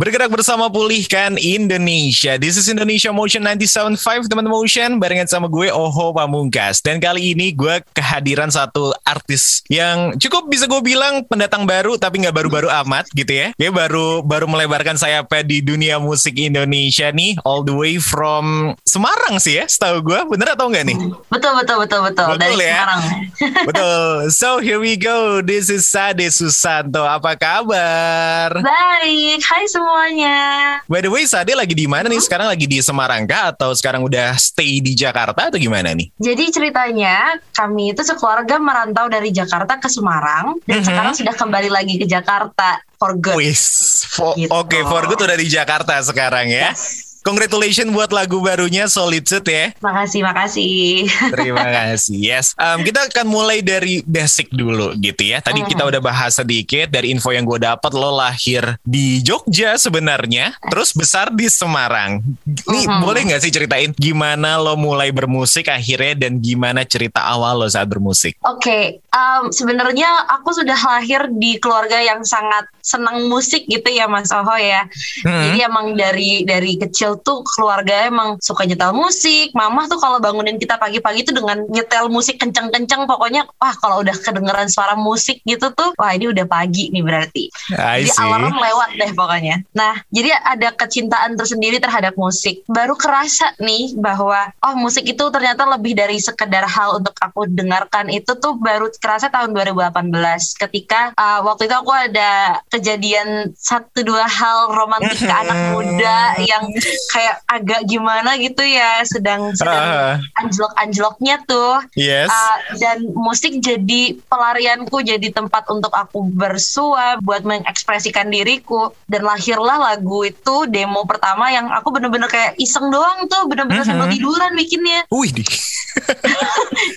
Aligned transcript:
Bergerak 0.00 0.32
bersama 0.32 0.72
pulihkan 0.72 1.36
Indonesia. 1.36 2.40
This 2.40 2.56
is 2.56 2.72
Indonesia 2.72 3.12
Motion 3.12 3.44
97.5 3.44 4.32
teman 4.32 4.48
Motion 4.48 4.96
barengan 4.96 5.28
sama 5.28 5.44
gue 5.44 5.68
Oho 5.68 6.16
Pamungkas. 6.16 6.80
Dan 6.80 7.04
kali 7.04 7.36
ini 7.36 7.52
gue 7.52 7.84
kehadiran 7.92 8.48
satu 8.48 8.96
artis 9.04 9.60
yang 9.68 10.16
cukup 10.16 10.48
bisa 10.48 10.64
gue 10.64 10.80
bilang 10.80 11.20
pendatang 11.28 11.68
baru 11.68 12.00
tapi 12.00 12.24
nggak 12.24 12.32
baru-baru 12.32 12.72
amat 12.80 13.12
gitu 13.12 13.28
ya. 13.28 13.52
Dia 13.60 13.68
baru 13.68 14.24
baru 14.24 14.48
melebarkan 14.48 14.96
sayapnya 14.96 15.44
di 15.44 15.60
dunia 15.60 16.00
musik 16.00 16.32
Indonesia 16.40 17.12
nih 17.12 17.36
all 17.44 17.60
the 17.60 17.76
way 17.76 18.00
from 18.00 18.72
Semarang 18.88 19.36
sih 19.36 19.60
ya 19.60 19.68
setahu 19.68 20.00
gue. 20.00 20.20
Bener 20.32 20.56
atau 20.56 20.72
enggak 20.72 20.88
nih? 20.88 20.96
Betul 21.28 21.60
betul 21.60 21.76
betul 21.84 22.00
betul, 22.08 22.24
Betul 22.24 22.56
dari 22.56 22.56
ya? 22.56 22.88
Semarang. 22.88 23.02
Betul. 23.68 24.32
So 24.32 24.64
here 24.64 24.80
we 24.80 24.96
go. 24.96 25.44
This 25.44 25.68
is 25.68 25.84
Sade 25.84 26.24
Susanto. 26.32 27.04
Apa 27.04 27.36
kabar? 27.36 28.52
Baik, 28.56 29.40
hai 29.44 29.64
semuanya. 29.90 30.38
By 30.86 31.02
the 31.02 31.10
way, 31.10 31.26
Sade 31.26 31.50
lagi 31.50 31.74
di 31.74 31.90
mana 31.90 32.06
nih? 32.06 32.22
Sekarang 32.22 32.46
lagi 32.46 32.62
di 32.64 32.78
Semarang 32.78 33.26
kah? 33.26 33.50
Atau 33.50 33.74
sekarang 33.74 34.06
udah 34.06 34.38
stay 34.38 34.78
di 34.78 34.94
Jakarta 34.94 35.50
atau 35.50 35.58
gimana 35.58 35.90
nih? 35.90 36.14
Jadi 36.14 36.44
ceritanya 36.50 37.34
kami 37.50 37.90
itu 37.90 38.06
sekeluarga 38.06 38.56
merantau 38.56 39.10
dari 39.10 39.34
Jakarta 39.34 39.76
ke 39.76 39.90
Semarang 39.90 40.62
dan 40.62 40.80
Mhm. 40.80 40.86
sekarang 40.86 41.12
sudah 41.12 41.34
kembali 41.34 41.68
lagi 41.68 41.98
ke 41.98 42.06
Jakarta 42.06 42.78
for 42.94 43.18
good. 43.18 43.34
Wis, 43.34 43.62
fo- 44.06 44.38
Gitu. 44.38 44.46
oke, 44.48 44.78
for 44.86 45.10
good 45.10 45.20
udah 45.20 45.34
di 45.34 45.48
Jakarta 45.48 45.98
sekarang 46.00 46.46
ya. 46.46 46.70
Yes. 46.70 47.09
Congratulations 47.20 47.90
buat 47.90 48.10
lagu 48.10 48.40
barunya 48.40 48.86
Solitude 48.86 49.44
ya. 49.44 49.66
Makasih, 49.78 50.24
makasih. 50.24 51.04
Terima 51.30 51.64
kasih. 51.82 52.16
Yes. 52.16 52.56
Um, 52.56 52.80
kita 52.80 53.06
akan 53.06 53.26
mulai 53.26 53.60
dari 53.60 54.00
basic 54.02 54.48
dulu 54.50 54.96
gitu 54.96 55.22
ya. 55.24 55.38
Tadi 55.38 55.60
kita 55.62 55.84
udah 55.84 56.00
bahas 56.00 56.34
sedikit 56.34 56.88
dari 56.88 57.12
info 57.12 57.30
yang 57.30 57.44
gue 57.44 57.60
dapat 57.60 57.92
lo 57.92 58.10
lahir 58.10 58.80
di 58.82 59.20
Jogja 59.20 59.76
sebenarnya, 59.76 60.56
terus 60.68 60.92
besar 60.92 61.28
di 61.28 61.46
Semarang. 61.46 62.24
Nih 62.66 62.84
Mhm. 62.86 63.00
boleh 63.00 63.20
nggak 63.28 63.42
sih 63.42 63.52
ceritain 63.52 63.92
gimana 63.92 64.56
lo 64.56 64.74
mulai 64.74 65.12
bermusik 65.12 65.68
akhirnya 65.68 66.26
dan 66.26 66.40
gimana 66.40 66.82
cerita 66.82 67.20
awal 67.22 67.60
lo 67.60 67.68
saat 67.68 67.86
bermusik? 67.86 68.40
Oke, 68.42 68.98
em, 69.02 69.42
sebenarnya 69.50 70.08
aku 70.30 70.50
sudah 70.50 70.78
lahir 70.78 71.28
di 71.30 71.60
keluarga 71.60 72.00
yang 72.00 72.24
sangat 72.24 72.64
senang 72.80 73.28
musik 73.28 73.66
gitu 73.66 73.86
ya 73.86 74.08
Mas 74.08 74.32
Oho 74.32 74.56
ya. 74.56 74.88
Hmm. 75.22 75.40
Jadi 75.46 75.58
emang 75.60 75.86
dari 75.94 76.42
dari 76.42 76.74
kecil 76.74 77.09
tuh 77.18 77.42
keluarga 77.42 78.06
emang 78.06 78.38
suka 78.38 78.62
nyetel 78.68 78.94
musik. 78.94 79.50
Mama 79.56 79.90
tuh 79.90 79.98
kalau 79.98 80.22
bangunin 80.22 80.60
kita 80.60 80.78
pagi-pagi 80.78 81.26
tuh 81.26 81.34
dengan 81.34 81.66
nyetel 81.66 82.06
musik 82.12 82.38
kenceng-kenceng. 82.38 83.08
Pokoknya 83.10 83.48
wah 83.58 83.74
kalau 83.78 84.04
udah 84.04 84.14
kedengeran 84.14 84.70
suara 84.70 84.94
musik 84.94 85.42
gitu 85.42 85.72
tuh, 85.74 85.90
wah 85.96 86.12
ini 86.14 86.30
udah 86.30 86.46
pagi 86.46 86.92
nih 86.94 87.02
berarti. 87.02 87.44
I 87.74 88.06
Jadi 88.06 88.14
alarm 88.20 88.54
lewat 88.54 88.90
deh 88.98 89.10
pokoknya. 89.16 89.56
Nah, 89.74 89.98
jadi 90.12 90.36
ada 90.36 90.74
kecintaan 90.74 91.34
tersendiri 91.34 91.80
terhadap 91.80 92.14
musik. 92.14 92.62
Baru 92.68 92.94
kerasa 92.94 93.54
nih 93.58 93.96
bahwa 93.98 94.52
oh 94.62 94.74
musik 94.76 95.06
itu 95.08 95.24
ternyata 95.32 95.66
lebih 95.66 95.96
dari 95.96 96.20
sekedar 96.20 96.66
hal 96.68 97.00
untuk 97.00 97.16
aku 97.18 97.48
dengarkan. 97.48 98.12
Itu 98.12 98.36
tuh 98.36 98.60
baru 98.60 98.92
kerasa 99.00 99.32
tahun 99.32 99.56
2018 99.56 100.60
ketika 100.66 101.14
uh, 101.16 101.40
waktu 101.46 101.66
itu 101.70 101.74
aku 101.76 101.92
ada 101.94 102.60
kejadian 102.68 103.54
satu 103.56 104.02
dua 104.04 104.26
hal 104.26 104.72
romantis 104.74 105.20
ke 105.20 105.32
anak 105.32 105.58
muda 105.72 106.18
yang 106.50 106.64
kayak 107.08 107.36
agak 107.46 107.80
gimana 107.84 108.36
gitu 108.36 108.60
ya 108.60 109.00
sedang 109.02 109.52
sedang 109.52 109.78
Ah, 109.80 110.14
anjlok-anjloknya 110.36 111.42
tuh. 111.44 111.80
yes. 111.94 112.26
Uh, 112.26 112.56
dan 112.76 112.98
musik 113.10 113.56
jadi 113.58 114.16
pelarianku, 114.22 115.00
jadi 115.00 115.28
tempat 115.30 115.66
untuk 115.68 115.90
aku 115.90 116.26
bersua, 116.26 117.16
buat 117.18 117.42
mengekspresikan 117.42 118.28
diriku. 118.28 118.92
Dan 119.04 119.22
lahirlah 119.22 119.78
lagu 119.78 120.22
itu 120.22 120.66
demo 120.66 121.02
pertama 121.02 121.48
yang 121.48 121.68
aku 121.68 121.90
bener-bener 121.90 122.26
kayak 122.26 122.54
iseng 122.56 122.88
doang 122.88 123.24
tuh, 123.26 123.46
bener-bener 123.46 123.82
sambil 123.82 124.06
Mhm. 124.06 124.14
tiduran 124.14 124.52
bikinnya. 124.54 125.00
Wih, 125.08 125.30
di. 125.30 125.42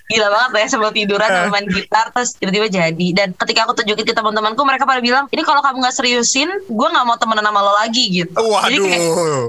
Gila 0.05 0.27
banget 0.29 0.51
ya 0.55 0.67
sambil 0.69 0.91
tiduran 0.91 1.25
Uh. 1.25 1.33
sambil 1.35 1.51
main 1.51 1.67
gitar 1.67 2.05
terus 2.09 2.35
tiba-tiba 2.35 2.67
jadi. 2.67 3.07
Dan 3.13 3.27
ketika 3.33 3.65
aku 3.65 3.73
tunjukin 3.75 4.03
ke 4.03 4.13
teman-temanku, 4.13 4.61
mereka 4.61 4.83
pada 4.83 4.99
bilang, 4.99 5.25
ini 5.29 5.41
kalau 5.41 5.61
kamu 5.61 5.79
nggak 5.79 5.95
seriusin, 5.95 6.49
gue 6.63 6.87
nggak 6.89 7.05
mau 7.05 7.15
temenan 7.15 7.43
sama 7.43 7.59
lo 7.59 7.73
lagi 7.75 8.03
gitu. 8.13 8.37
Jadi 8.37 8.77
kayak, 8.79 9.01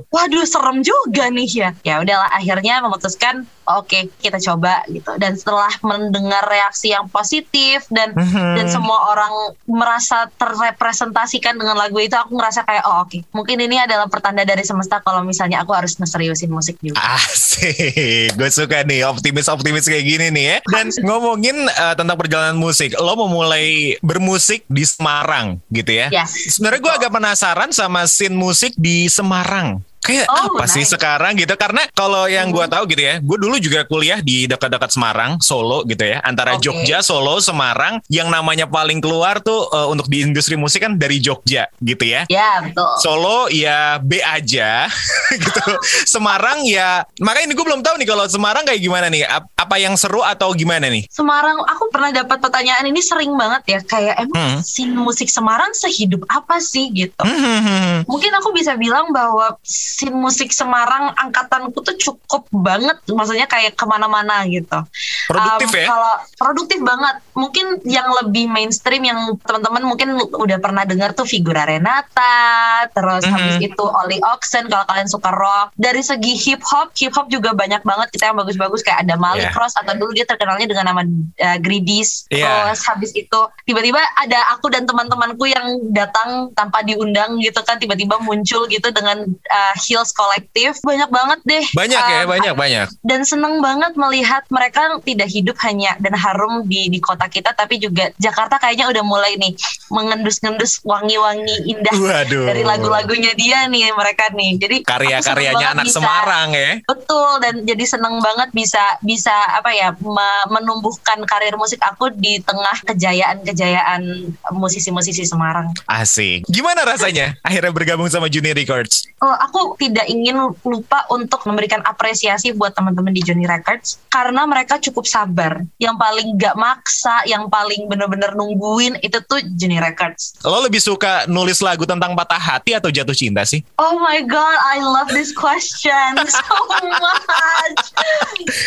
Waduh. 0.08 0.43
Waduh 0.44 0.52
serem 0.52 0.78
juga 0.84 1.24
nih 1.32 1.48
ya. 1.48 1.70
Ya 1.80 1.94
udahlah 2.04 2.28
akhirnya 2.36 2.84
memutuskan 2.84 3.48
oke 3.64 4.12
kita 4.20 4.36
coba 4.52 4.84
gitu. 4.92 5.16
Dan 5.16 5.40
setelah 5.40 5.72
mendengar 5.80 6.44
reaksi 6.44 6.92
yang 6.92 7.08
positif 7.08 7.88
dan 7.88 8.12
Mhm. 8.12 8.60
dan 8.60 8.66
semua 8.68 9.08
orang 9.08 9.32
merasa 9.64 10.28
terrepresentasikan 10.36 11.56
dengan 11.56 11.80
lagu 11.80 11.96
itu 11.96 12.12
aku 12.12 12.36
ngerasa 12.36 12.68
kayak 12.68 12.84
oh 12.84 13.08
oke 13.08 13.24
mungkin 13.32 13.56
ini 13.64 13.80
adalah 13.80 14.04
pertanda 14.12 14.44
dari 14.44 14.60
semesta 14.60 15.00
kalau 15.00 15.24
misalnya 15.24 15.64
aku 15.64 15.72
harus 15.72 15.96
ngeseriusin 15.96 16.52
musik 16.52 16.76
juga. 16.84 17.00
Asik, 17.00 18.36
gue 18.36 18.50
suka 18.52 18.84
nih 18.84 19.08
optimis-optimis 19.08 19.88
kayak 19.88 20.04
gini 20.04 20.26
nih 20.28 20.44
ya. 20.44 20.56
Dan 20.68 20.92
ngomongin 21.08 21.56
uh, 21.72 21.96
tentang 21.96 22.20
perjalanan 22.20 22.60
musik, 22.60 22.92
lo 23.00 23.16
memulai 23.16 23.96
bermusik 24.04 24.68
di 24.68 24.84
Semarang 24.84 25.56
gitu 25.72 25.88
ya. 25.88 26.12
Yes. 26.12 26.52
Sebenarnya 26.52 26.80
gue 26.84 26.92
agak 27.00 27.12
penasaran 27.16 27.70
sama 27.72 28.04
scene 28.04 28.36
musik 28.36 28.76
di 28.76 29.08
Semarang. 29.08 29.80
Kayak 30.04 30.28
Oh, 30.28 30.52
apa 30.52 30.64
sih 30.66 30.84
nice. 30.84 30.92
sekarang 30.92 31.32
gitu? 31.34 31.54
Karena 31.54 31.80
kalau 31.90 32.26
yang 32.26 32.48
gue 32.48 32.64
tahu 32.64 32.84
gitu 32.86 33.00
ya, 33.00 33.14
gue 33.18 33.38
dulu 33.38 33.56
juga 33.56 33.82
kuliah 33.84 34.20
di 34.20 34.44
dekat-dekat 34.44 34.90
Semarang, 34.90 35.40
Solo 35.40 35.80
gitu 35.82 36.04
ya. 36.04 36.20
Antara 36.20 36.54
Oke. 36.54 36.62
Jogja, 36.62 37.00
Solo, 37.00 37.40
Semarang, 37.40 38.04
yang 38.06 38.28
namanya 38.28 38.64
paling 38.64 39.00
keluar 39.00 39.40
tuh 39.40 39.64
uh, 39.66 39.88
untuk 39.88 40.06
di 40.06 40.20
industri 40.22 40.54
musik 40.54 40.80
kan 40.80 40.94
dari 40.94 41.18
Jogja 41.18 41.66
gitu 41.78 42.04
ya. 42.04 42.28
Ya 42.28 42.60
betul. 42.60 42.84
Solo 43.00 43.48
ya 43.48 43.96
B 43.96 44.20
aja 44.20 44.84
gitu. 45.34 45.64
Semarang 46.04 46.62
ya 46.62 47.02
makanya 47.18 47.46
ini 47.46 47.54
gue 47.54 47.64
belum 47.64 47.80
tahu 47.80 47.96
nih 47.96 48.06
kalau 48.06 48.24
Semarang 48.26 48.62
kayak 48.62 48.80
gimana 48.80 49.08
nih. 49.08 49.24
Ap- 49.24 49.48
Apa 49.54 49.80
yang 49.80 49.96
seru 49.96 50.20
atau 50.20 50.52
gimana 50.52 50.86
nih? 50.86 51.08
Semarang, 51.08 51.56
aku 51.64 51.88
pernah 51.88 52.12
dapat 52.12 52.36
pertanyaan 52.36 52.84
ini 52.84 53.00
sering 53.00 53.32
banget 53.32 53.62
ya, 53.66 53.80
kayak 53.80 54.14
emang 54.20 54.36
Hmm. 54.36 54.60
scene 54.60 54.92
musik 54.92 55.26
Semarang 55.26 55.72
sehidup 55.72 56.20
apa 56.26 56.60
sih 56.60 56.92
gitu. 56.92 57.16
Hmm, 57.16 58.04
Mungkin 58.04 58.28
aku 58.34 58.52
bisa 58.52 58.76
bilang 58.76 59.08
bahwa 59.08 59.56
scene 59.94 60.16
musik 60.18 60.50
Semarang 60.50 61.14
angkatanku 61.14 61.78
tuh 61.78 61.94
cukup 61.94 62.50
banget, 62.50 62.98
maksudnya 63.06 63.46
kayak 63.46 63.78
ke 63.78 63.84
mana-mana 63.86 64.42
gitu. 64.50 64.82
Produktif 65.30 65.70
Um, 65.70 65.78
ya? 65.78 65.86
Kalau 65.86 66.14
produktif 66.34 66.80
banget, 66.82 67.16
mungkin 67.38 67.66
yang 67.86 68.10
lebih 68.22 68.50
mainstream 68.50 69.06
yang 69.06 69.38
teman-teman 69.38 69.86
mungkin 69.86 70.08
udah 70.18 70.58
pernah 70.58 70.82
dengar 70.82 71.14
tuh 71.14 71.22
Figura 71.22 71.62
Renata, 71.64 72.84
terus 72.90 73.22
Mhm. 73.22 73.32
habis 73.32 73.56
itu 73.62 73.84
Oli 73.84 74.18
Oxen 74.34 74.66
kalau 74.66 74.82
kalian 74.84 75.06
suka 75.06 75.30
rock. 75.30 75.70
Dari 75.78 76.02
segi 76.02 76.34
hip 76.34 76.62
hop, 76.66 76.90
hip 76.98 77.14
hop 77.14 77.30
juga 77.30 77.54
banyak 77.54 77.86
banget 77.86 78.08
kita 78.10 78.32
yang 78.32 78.38
bagus-bagus 78.38 78.82
kayak 78.82 79.06
ada 79.06 79.14
Malik 79.14 79.44
Yeah. 79.44 79.52
Cross 79.52 79.76
atau 79.76 79.92
dulu 79.92 80.16
dia 80.16 80.24
terkenalnya 80.24 80.64
dengan 80.64 80.88
nama 80.88 81.02
uh, 81.04 81.58
Greedies. 81.60 82.24
Yeah. 82.32 82.72
Terus 82.72 82.80
habis 82.88 83.10
itu 83.12 83.40
tiba-tiba 83.68 84.00
ada 84.16 84.40
aku 84.56 84.72
dan 84.72 84.88
teman-temanku 84.88 85.44
yang 85.44 85.92
datang 85.92 86.48
tanpa 86.56 86.80
diundang 86.80 87.36
gitu 87.44 87.60
kan 87.60 87.76
tiba-tiba 87.76 88.16
muncul 88.24 88.64
gitu 88.66 88.88
dengan 88.88 89.28
uh, 89.28 89.74
Hills 89.84 90.10
Collective. 90.10 90.76
Banyak 90.80 91.08
banget 91.08 91.40
deh. 91.42 91.64
Banyak 91.72 92.02
ya, 92.02 92.20
Um, 92.20 92.30
banyak 92.30 92.54
banyak. 92.54 92.86
dan 93.02 93.20
seneng 93.22 93.58
banget 93.58 93.92
melihat 93.94 94.42
mereka 94.48 94.80
tidak 95.00 95.28
hidup 95.28 95.56
hanya 95.60 95.92
dan 95.98 96.14
harum 96.14 96.64
di 96.64 96.86
di 96.86 96.98
kota 96.98 97.26
kita 97.26 97.52
tapi 97.52 97.76
juga 97.76 98.08
Jakarta 98.16 98.56
kayaknya 98.56 98.88
udah 98.88 99.02
mulai 99.02 99.34
nih 99.34 99.52
mengendus-ngendus 99.88 100.80
wangi-wangi 100.82 101.68
indah 101.68 101.92
Waduh. 101.92 102.46
dari 102.46 102.62
lagu-lagunya 102.62 103.32
dia 103.32 103.66
nih 103.66 103.92
mereka 103.92 104.30
nih 104.30 104.56
jadi 104.56 104.76
Karya-karyanya 104.82 105.66
anak 105.72 105.84
bisa- 105.84 105.96
Semarang 105.96 106.48
ya. 106.50 106.70
betul 106.82 107.30
dan 107.38 107.54
jadi 107.62 107.84
seneng 107.84 108.18
banget 108.18 108.48
bisa 108.50 108.82
bisa 109.00 109.30
apa 109.50 109.70
ya 109.70 109.92
me- 109.94 110.22
menumbuhkan 110.50 111.20
karir 111.24 111.54
musik 111.54 111.78
aku 111.80 112.08
di 112.10 112.40
tengah 112.40 112.74
kejayaan-kejayaan 112.84 114.02
musisi-musisi 114.50 115.24
Semarang 115.24 115.70
Asik. 115.86 116.44
Gimana 116.46 116.84
rasanya 116.84 117.36
akhirnya 117.40 117.70
bergabung 117.70 118.08
sama 118.08 118.26
Junior 118.26 118.54
Records? 118.54 119.06
Oh, 119.18 119.32
aku 119.32 119.73
tidak 119.78 120.06
ingin 120.08 120.54
lupa 120.64 121.06
untuk 121.10 121.42
memberikan 121.46 121.82
apresiasi 121.84 122.54
buat 122.54 122.74
teman-teman 122.74 123.12
di 123.12 123.22
Johnny 123.22 123.44
Records 123.44 123.98
karena 124.08 124.46
mereka 124.46 124.78
cukup 124.78 125.04
sabar. 125.06 125.62
Yang 125.78 125.96
paling 125.98 126.28
gak 126.38 126.56
maksa, 126.56 127.24
yang 127.26 127.46
paling 127.50 127.86
bener-bener 127.90 128.32
nungguin 128.34 129.00
itu 129.02 129.18
tuh 129.24 129.42
Johnny 129.58 129.78
Records. 129.78 130.38
Lo 130.46 130.62
lebih 130.62 130.80
suka 130.80 131.26
nulis 131.26 131.58
lagu 131.64 131.84
tentang 131.84 132.14
patah 132.14 132.40
hati 132.40 132.76
atau 132.76 132.88
jatuh 132.92 133.16
cinta 133.16 133.42
sih? 133.42 133.62
Oh 133.80 133.98
my 133.98 134.22
god, 134.24 134.58
I 134.64 134.82
love 134.82 135.10
this 135.10 135.34
question 135.34 136.18
so 136.38 136.56
much. 136.82 137.82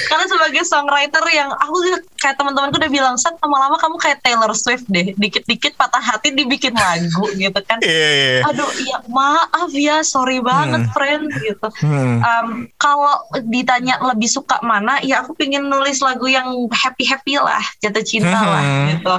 karena 0.09 0.25
sebagai 0.27 0.63
songwriter 0.67 1.23
yang 1.31 1.51
aku 1.53 2.03
kayak 2.19 2.35
teman-temanku 2.35 2.77
udah 2.81 2.91
bilang, 2.91 3.15
"Sat, 3.15 3.37
lama-lama 3.39 3.77
kamu 3.79 3.95
kayak 4.01 4.19
Taylor 4.25 4.51
Swift 4.57 4.85
deh. 4.89 5.13
Dikit-dikit 5.15 5.77
patah 5.77 6.01
hati 6.01 6.33
dibikin 6.33 6.73
lagu 6.73 7.29
gitu 7.35 7.59
kan." 7.63 7.79
Iya, 7.81 8.09
iya. 8.11 8.39
Aduh, 8.49 8.69
iya 8.81 8.97
maaf 9.07 9.71
ya, 9.73 10.01
sorry 10.01 10.41
banget. 10.41 10.87
Hmm. 10.87 10.93
Friend 10.97 11.29
gitu. 11.45 11.67
Hmm. 11.85 12.17
Um, 12.25 12.47
kalau 12.81 13.21
ditanya 13.45 14.01
lebih 14.01 14.25
suka 14.25 14.57
mana, 14.65 14.97
ya 15.05 15.21
aku 15.21 15.37
pengen 15.37 15.69
nulis 15.69 16.01
lagu 16.01 16.25
yang 16.25 16.49
happy 16.73 17.05
happy 17.05 17.37
lah, 17.37 17.61
jatuh 17.77 18.01
cinta 18.01 18.33
hmm. 18.33 18.49
lah 18.49 18.63
gitu. 18.89 19.15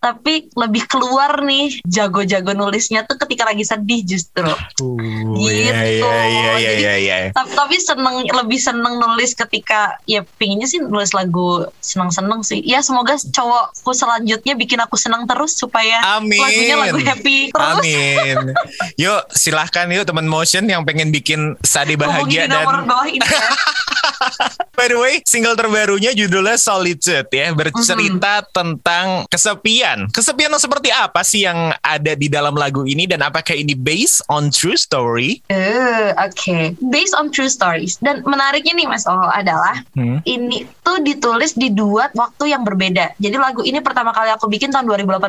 Tapi 0.00 0.48
lebih 0.56 0.88
keluar 0.90 1.44
nih 1.44 1.78
jago-jago 1.86 2.56
nulisnya 2.56 3.06
tuh 3.06 3.20
ketika 3.20 3.46
lagi 3.46 3.62
sedih 3.62 4.02
justru. 4.02 4.48
Uh, 4.82 5.36
gitu. 5.38 5.54
Iya, 5.54 5.78
iya, 5.86 6.22
iya, 6.26 6.52
iya, 6.58 6.72
iya, 6.74 6.94
iya. 6.98 7.16
Tapi 7.36 7.76
seneng 7.78 8.26
lebih 8.26 8.58
seneng 8.58 8.98
nulis 8.98 9.36
ketika 9.38 10.00
ya 10.08 10.26
pinginnya 10.40 10.66
sih 10.66 10.82
nulis 10.82 11.14
lagu 11.14 11.68
seneng-seneng 11.78 12.42
sih. 12.42 12.58
Ya 12.64 12.82
semoga 12.82 13.14
cowokku 13.20 13.92
selanjutnya 13.92 14.56
bikin 14.56 14.80
aku 14.80 14.96
senang 14.96 15.28
terus 15.28 15.54
supaya 15.54 16.00
Amin. 16.16 16.40
lagunya 16.40 16.76
lagu 16.80 16.98
happy 16.98 17.52
terus. 17.52 17.84
Amin. 17.84 18.36
Yuk 19.04 19.20
silahkan 19.36 19.86
yuk 19.92 20.08
teman 20.08 20.24
motion 20.24 20.64
yang 20.64 20.82
pengen 20.82 21.09
bikin 21.10 21.58
Sadi 21.60 21.94
bahagia 21.98 22.46
dan 22.46 22.86
bawah 22.86 23.06
ini 23.06 23.22
ya. 23.22 23.50
By 24.80 24.88
the 24.88 24.96
way, 24.96 25.20
single 25.28 25.56
terbarunya 25.56 26.16
judulnya 26.16 26.56
Solitude 26.56 27.28
ya, 27.28 27.52
bercerita 27.52 28.40
mm-hmm. 28.40 28.52
tentang 28.52 29.06
kesepian. 29.28 30.08
Kesepian 30.08 30.48
yang 30.48 30.62
seperti 30.62 30.88
apa 30.88 31.20
sih 31.20 31.44
yang 31.44 31.76
ada 31.84 32.16
di 32.16 32.32
dalam 32.32 32.56
lagu 32.56 32.88
ini 32.88 33.04
dan 33.04 33.20
apakah 33.20 33.52
ini 33.52 33.76
based 33.76 34.24
on 34.32 34.48
true 34.48 34.80
story? 34.80 35.44
Uh, 35.52 36.16
oke, 36.16 36.32
okay. 36.32 36.72
based 36.88 37.12
on 37.12 37.28
true 37.28 37.52
stories. 37.52 38.00
Dan 38.00 38.24
menariknya 38.24 38.72
nih 38.72 38.88
Mas 38.88 39.04
Oh 39.04 39.28
adalah 39.28 39.84
hmm. 39.96 40.24
ini 40.24 40.64
tuh 40.80 41.04
ditulis 41.04 41.52
di 41.56 41.68
dua 41.72 42.08
waktu 42.16 42.56
yang 42.56 42.64
berbeda. 42.64 43.20
Jadi 43.20 43.36
lagu 43.36 43.60
ini 43.60 43.84
pertama 43.84 44.16
kali 44.16 44.32
aku 44.32 44.48
bikin 44.48 44.72
tahun 44.72 44.88
2018, 44.88 45.28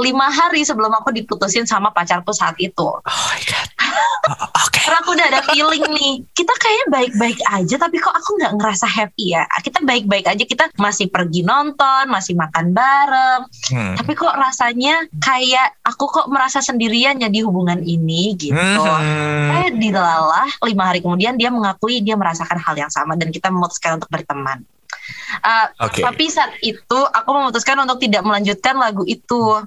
lima 0.00 0.26
hari 0.32 0.64
sebelum 0.64 0.92
aku 0.96 1.12
diputusin 1.12 1.68
sama 1.68 1.92
pacarku 1.92 2.32
saat 2.32 2.56
itu. 2.56 2.88
Oh 2.88 3.04
my 3.04 3.42
god. 3.44 3.68
Oke. 3.90 4.70
Okay. 4.70 4.82
Karena 4.84 4.98
aku 5.00 5.10
udah 5.16 5.26
ada 5.30 5.40
feeling 5.52 5.84
nih, 5.92 6.12
kita 6.32 6.52
kayaknya 6.56 6.86
baik-baik 6.92 7.40
aja, 7.50 7.74
tapi 7.76 7.96
kok 7.98 8.14
aku 8.14 8.30
nggak 8.40 8.52
ngerasa 8.58 8.86
happy 8.86 9.36
ya. 9.36 9.44
Kita 9.60 9.78
baik-baik 9.84 10.26
aja, 10.28 10.44
kita 10.44 10.64
masih 10.76 11.08
pergi 11.08 11.42
nonton, 11.44 12.04
masih 12.08 12.34
makan 12.36 12.72
bareng, 12.72 13.42
hmm. 13.72 13.94
tapi 14.00 14.12
kok 14.16 14.34
rasanya 14.36 15.04
kayak 15.20 15.78
aku 15.84 16.04
kok 16.10 16.26
merasa 16.28 16.60
sendirian 16.60 17.20
ya 17.20 17.28
di 17.28 17.40
hubungan 17.44 17.80
ini 17.82 18.34
gitu. 18.36 18.56
Hmm. 18.56 19.48
Kayak 19.52 19.72
dilalah 19.78 20.48
lima 20.64 20.84
hari 20.90 21.00
kemudian 21.00 21.36
dia 21.36 21.48
mengakui 21.52 22.00
dia 22.04 22.14
merasakan 22.14 22.60
hal 22.60 22.74
yang 22.76 22.92
sama 22.92 23.16
dan 23.16 23.32
kita 23.32 23.48
memutuskan 23.52 23.98
untuk 24.00 24.10
berteman. 24.12 24.64
Uh, 25.40 25.66
okay. 25.80 26.02
Tapi 26.02 26.24
saat 26.30 26.54
itu 26.62 26.98
aku 26.98 27.30
memutuskan 27.30 27.78
untuk 27.82 28.02
tidak 28.02 28.22
melanjutkan 28.22 28.76
lagu 28.78 29.02
itu 29.06 29.62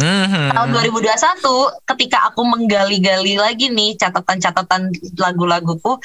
Mm-hmm. 0.00 0.46
Tahun 0.56 0.68
2021 0.72 1.88
ketika 1.94 2.18
aku 2.32 2.40
menggali-gali 2.48 3.36
lagi 3.36 3.68
nih 3.68 4.00
catatan-catatan 4.00 4.88
lagu-laguku 5.20 6.00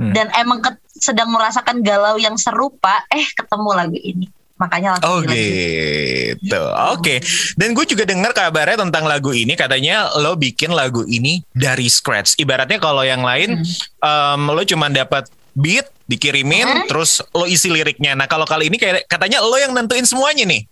mm. 0.00 0.12
dan 0.16 0.32
emang 0.40 0.64
ke- 0.64 0.80
sedang 0.96 1.28
merasakan 1.28 1.84
galau 1.84 2.16
yang 2.16 2.34
serupa, 2.40 3.04
eh 3.12 3.26
ketemu 3.36 3.70
lagu 3.76 3.98
ini. 4.00 4.26
Makanya 4.54 4.96
langsung 4.96 5.10
Oh 5.10 5.18
gitu. 5.26 6.62
Oke. 6.94 6.96
Okay. 7.02 7.18
Dan 7.58 7.74
gue 7.74 7.84
juga 7.84 8.06
dengar 8.06 8.30
kabarnya 8.32 8.86
tentang 8.86 9.04
lagu 9.04 9.34
ini 9.34 9.58
katanya 9.58 10.08
lo 10.16 10.38
bikin 10.38 10.72
lagu 10.72 11.02
ini 11.04 11.42
dari 11.52 11.90
scratch. 11.90 12.38
Ibaratnya 12.38 12.80
kalau 12.80 13.04
yang 13.04 13.20
lain 13.20 13.60
mm. 13.60 14.00
um, 14.00 14.54
lo 14.54 14.62
cuma 14.64 14.88
dapat 14.88 15.28
beat 15.54 15.86
dikirimin 16.10 16.66
hmm? 16.66 16.86
terus 16.90 17.22
lo 17.32 17.46
isi 17.46 17.70
liriknya. 17.70 18.12
Nah, 18.18 18.26
kalau 18.28 18.44
kali 18.44 18.68
ini 18.68 18.76
kayak 18.76 19.06
katanya 19.08 19.40
lo 19.40 19.56
yang 19.56 19.72
nentuin 19.72 20.04
semuanya 20.04 20.44
nih. 20.44 20.66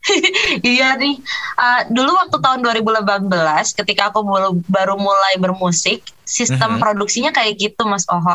iya 0.64 0.96
nih. 0.96 1.20
Uh, 1.60 1.80
dulu 1.92 2.16
waktu 2.16 2.36
tahun 2.40 2.60
2018 2.64 3.78
ketika 3.84 4.10
aku 4.10 4.24
baru 4.68 4.96
mulai 4.96 5.36
bermusik, 5.36 6.04
sistem 6.24 6.78
mm-hmm. 6.78 6.82
produksinya 6.82 7.30
kayak 7.34 7.58
gitu 7.58 7.82
Mas 7.84 8.06
Oho. 8.08 8.34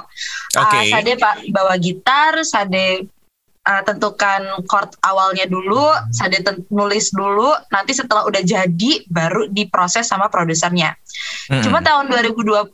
Okay. 0.53 0.91
Uh, 0.91 0.99
Sade 0.99 1.13
Pak 1.17 1.35
bawa 1.49 1.75
gitar, 1.81 2.43
Sade 2.45 3.09
uh, 3.65 3.81
tentukan 3.81 4.61
chord 4.69 4.93
awalnya 5.01 5.49
dulu, 5.49 5.89
Sade 6.13 6.39
nulis 6.69 7.11
dulu, 7.11 7.49
nanti 7.73 7.97
setelah 7.97 8.23
udah 8.29 8.41
jadi 8.45 8.91
baru 9.09 9.49
diproses 9.49 10.05
sama 10.05 10.29
produsernya. 10.29 10.93
Hmm. 11.49 11.61
Cuma 11.63 11.79
tahun 11.81 12.11
2020 12.11 12.73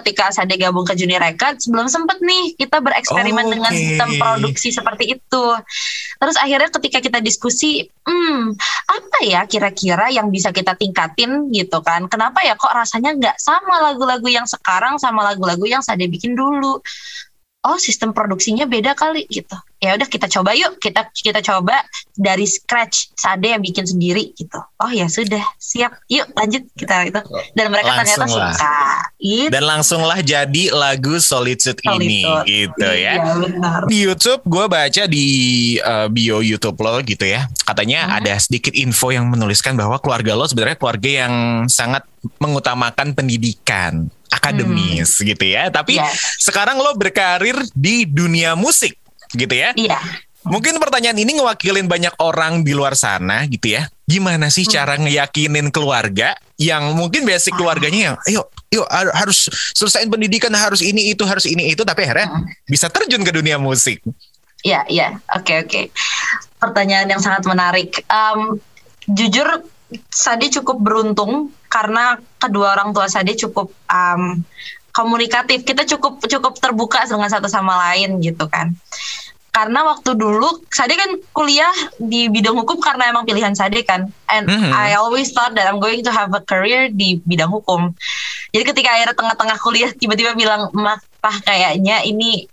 ketika 0.00 0.30
Sade 0.30 0.54
gabung 0.54 0.86
ke 0.86 0.94
Junior 0.94 1.22
Records 1.22 1.66
belum 1.66 1.90
sempet 1.90 2.20
nih 2.22 2.54
kita 2.58 2.78
bereksperimen 2.78 3.46
oh, 3.46 3.52
dengan 3.58 3.72
sistem 3.72 4.08
produksi 4.18 4.68
seperti 4.70 5.18
itu. 5.18 5.44
Terus 6.18 6.36
akhirnya 6.38 6.70
ketika 6.74 6.98
kita 6.98 7.18
diskusi, 7.22 7.86
hmm, 7.86 8.58
apa 8.90 9.18
ya 9.22 9.46
kira-kira 9.46 10.10
yang 10.10 10.30
bisa 10.34 10.50
kita 10.50 10.74
tingkatin 10.74 11.50
gitu 11.54 11.78
kan? 11.82 12.10
Kenapa 12.10 12.42
ya 12.42 12.58
kok 12.58 12.74
rasanya 12.74 13.14
nggak 13.14 13.36
sama 13.38 13.82
lagu-lagu 13.90 14.26
yang 14.26 14.46
sekarang 14.46 14.98
sama 14.98 15.22
lagu-lagu 15.22 15.64
yang 15.66 15.82
Sade 15.82 16.10
bikin 16.10 16.34
dulu? 16.34 16.82
Oh 17.68 17.76
sistem 17.76 18.16
produksinya 18.16 18.64
beda 18.64 18.96
kali 18.96 19.28
gitu. 19.28 19.54
Ya 19.78 19.94
udah 19.94 20.08
kita 20.10 20.26
coba 20.26 20.56
yuk. 20.58 20.80
Kita 20.82 21.06
kita 21.12 21.38
coba 21.44 21.84
dari 22.16 22.48
scratch. 22.48 23.14
Sade 23.14 23.54
yang 23.54 23.62
bikin 23.62 23.86
sendiri 23.86 24.34
gitu. 24.34 24.58
Oh 24.80 24.90
ya 24.90 25.06
sudah. 25.06 25.44
Siap. 25.60 26.08
Yuk 26.10 26.26
lanjut. 26.34 26.66
Kita 26.74 27.06
itu. 27.06 27.20
Dan 27.54 27.70
mereka 27.70 27.94
langsung 27.94 28.26
ternyata 28.26 28.40
lah. 28.40 28.54
suka. 28.56 28.76
Gitu. 29.18 29.50
dan 29.50 29.62
langsunglah 29.66 30.18
jadi 30.22 30.70
lagu 30.70 31.18
Solitude, 31.18 31.82
Solitude. 31.82 32.06
ini 32.06 32.22
gitu 32.46 32.86
ya. 32.86 33.18
Iya, 33.18 33.34
benar. 33.34 33.80
di 33.90 33.98
YouTube 34.06 34.46
gue 34.46 34.64
baca 34.70 35.02
di 35.10 35.26
uh, 35.82 36.06
bio 36.06 36.38
YouTube 36.38 36.78
lo 36.78 37.02
gitu 37.02 37.26
ya. 37.26 37.50
Katanya 37.66 38.06
hmm. 38.08 38.16
ada 38.22 38.34
sedikit 38.38 38.72
info 38.78 39.10
yang 39.10 39.26
menuliskan 39.26 39.74
bahwa 39.74 39.98
keluarga 39.98 40.38
lo 40.38 40.46
sebenarnya 40.46 40.78
keluarga 40.78 41.10
yang 41.26 41.34
sangat 41.66 42.06
mengutamakan 42.38 43.14
pendidikan 43.14 44.10
akademis 44.32 45.20
hmm. 45.20 45.24
gitu 45.34 45.44
ya. 45.44 45.68
Tapi 45.72 45.98
yes. 45.98 46.42
sekarang 46.42 46.78
lo 46.78 46.94
berkarir 46.94 47.56
di 47.74 48.04
dunia 48.08 48.54
musik 48.54 48.96
gitu 49.32 49.52
ya. 49.52 49.72
Iya. 49.76 49.98
Mungkin 50.48 50.80
pertanyaan 50.80 51.18
ini 51.18 51.36
ngewakilin 51.36 51.84
banyak 51.90 52.14
orang 52.22 52.64
di 52.64 52.72
luar 52.72 52.96
sana 52.96 53.44
gitu 53.50 53.76
ya. 53.76 53.90
Gimana 54.08 54.48
sih 54.48 54.64
hmm. 54.64 54.72
cara 54.72 54.94
ngeyakinin 54.96 55.68
keluarga 55.68 56.32
yang 56.56 56.96
mungkin 56.96 57.28
basic 57.28 57.52
keluarganya 57.58 58.14
yang 58.14 58.16
ayo 58.26 58.42
yuk 58.68 58.84
harus 58.92 59.48
selesaiin 59.72 60.12
pendidikan 60.12 60.52
harus 60.52 60.84
ini 60.84 61.12
itu 61.12 61.24
harus 61.24 61.48
ini 61.48 61.72
itu 61.72 61.84
tapi 61.84 62.04
akhirnya 62.04 62.28
hmm. 62.28 62.68
bisa 62.68 62.88
terjun 62.88 63.24
ke 63.24 63.32
dunia 63.32 63.60
musik. 63.60 64.00
Iya, 64.66 64.82
iya. 64.90 65.08
Oke, 65.38 65.54
okay, 65.54 65.56
oke. 65.62 65.70
Okay. 65.70 65.84
Pertanyaan 66.58 67.06
yang 67.14 67.22
sangat 67.22 67.46
menarik. 67.46 68.02
Um, 68.10 68.58
jujur 69.06 69.62
Sadi 70.12 70.52
cukup 70.52 70.84
beruntung 70.84 71.48
karena 71.68 72.16
kedua 72.40 72.74
orang 72.74 72.90
tua 72.96 73.06
Sadi 73.06 73.36
cukup 73.36 73.70
um, 73.88 74.40
komunikatif. 74.92 75.62
Kita 75.62 75.84
cukup 75.84 76.24
cukup 76.24 76.58
terbuka 76.58 77.04
dengan 77.06 77.30
satu 77.30 77.46
sama 77.46 77.76
lain 77.88 78.18
gitu 78.24 78.48
kan. 78.48 78.74
Karena 79.48 79.82
waktu 79.86 80.14
dulu 80.14 80.64
Sadi 80.70 80.94
kan 80.94 81.18
kuliah 81.34 81.72
di 81.98 82.30
bidang 82.30 82.56
hukum 82.62 82.78
karena 82.78 83.10
emang 83.10 83.28
pilihan 83.28 83.54
Sadi 83.54 83.84
kan. 83.84 84.08
And 84.30 84.48
mm 84.48 84.58
-hmm. 84.58 84.72
I 84.74 84.96
always 84.98 85.30
thought 85.30 85.54
that 85.54 85.68
I'm 85.68 85.78
going 85.78 86.02
to 86.04 86.12
have 86.12 86.32
a 86.34 86.42
career 86.42 86.90
di 86.90 87.20
bidang 87.22 87.52
hukum. 87.52 87.94
Jadi 88.54 88.64
ketika 88.64 88.96
akhirnya 88.96 89.16
tengah-tengah 89.16 89.58
kuliah 89.60 89.90
tiba-tiba 89.92 90.32
bilang, 90.32 90.72
"Mah, 90.72 90.96
kayaknya 91.44 92.00
ini 92.06 92.48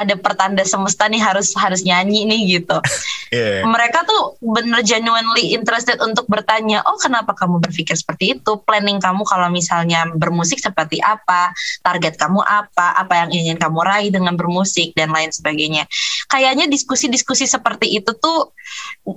ada 0.00 0.16
pertanda 0.16 0.64
semesta 0.64 1.04
nih 1.04 1.20
harus 1.20 1.52
harus 1.52 1.84
nyanyi 1.84 2.24
nih 2.24 2.40
gitu. 2.58 2.80
yeah. 3.36 3.60
Mereka 3.68 4.08
tuh 4.08 4.40
bener 4.40 4.80
genuinely 4.80 5.52
interested 5.52 6.00
untuk 6.00 6.24
bertanya, 6.24 6.80
oh 6.88 6.96
kenapa 6.96 7.36
kamu 7.36 7.60
berpikir 7.60 7.92
seperti 7.92 8.40
itu? 8.40 8.56
Planning 8.64 8.96
kamu 8.98 9.22
kalau 9.28 9.52
misalnya 9.52 10.08
bermusik 10.16 10.56
seperti 10.56 11.04
apa? 11.04 11.52
Target 11.84 12.16
kamu 12.16 12.40
apa? 12.40 12.96
Apa 12.96 13.26
yang 13.26 13.30
ingin 13.30 13.56
kamu 13.60 13.78
raih 13.84 14.08
dengan 14.08 14.34
bermusik 14.40 14.96
dan 14.96 15.12
lain 15.12 15.28
sebagainya. 15.28 15.84
Kayaknya 16.32 16.66
diskusi-diskusi 16.72 17.44
seperti 17.44 17.92
itu 18.00 18.16
tuh 18.16 18.56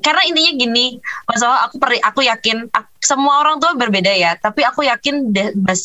karena 0.02 0.26
intinya 0.26 0.52
gini, 0.58 0.86
masalah 1.30 1.70
aku 1.70 1.78
peri, 1.78 2.02
aku 2.02 2.26
yakin 2.26 2.68
aku, 2.74 2.90
semua 3.04 3.44
orang 3.46 3.62
tua 3.62 3.78
berbeda 3.78 4.10
ya, 4.16 4.34
tapi 4.40 4.66
aku 4.66 4.82
yakin 4.88 5.30